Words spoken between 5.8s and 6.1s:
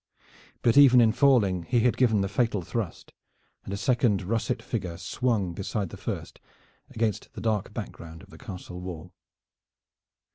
the